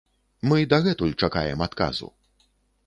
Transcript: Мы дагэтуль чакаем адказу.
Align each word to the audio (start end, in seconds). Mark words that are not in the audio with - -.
Мы 0.51 0.57
дагэтуль 0.71 1.13
чакаем 1.25 1.59
адказу. 1.69 2.13